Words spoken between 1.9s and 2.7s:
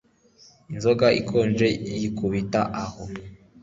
yakubita